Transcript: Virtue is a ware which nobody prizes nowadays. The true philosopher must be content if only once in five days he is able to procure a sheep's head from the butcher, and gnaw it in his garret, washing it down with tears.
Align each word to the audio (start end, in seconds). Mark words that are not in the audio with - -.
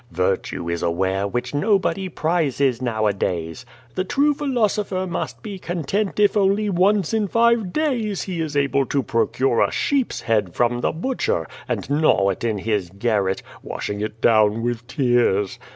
Virtue 0.13 0.67
is 0.67 0.81
a 0.81 0.89
ware 0.89 1.27
which 1.27 1.53
nobody 1.53 2.09
prizes 2.09 2.81
nowadays. 2.81 3.67
The 3.93 4.03
true 4.03 4.33
philosopher 4.33 5.05
must 5.05 5.43
be 5.43 5.59
content 5.59 6.19
if 6.19 6.35
only 6.35 6.71
once 6.71 7.13
in 7.13 7.27
five 7.27 7.71
days 7.71 8.23
he 8.23 8.41
is 8.41 8.57
able 8.57 8.87
to 8.87 9.03
procure 9.03 9.61
a 9.61 9.71
sheep's 9.71 10.21
head 10.21 10.55
from 10.55 10.81
the 10.81 10.91
butcher, 10.91 11.47
and 11.69 11.87
gnaw 11.87 12.29
it 12.31 12.43
in 12.43 12.57
his 12.57 12.89
garret, 12.89 13.43
washing 13.61 14.01
it 14.01 14.21
down 14.21 14.63
with 14.63 14.87
tears. 14.87 15.59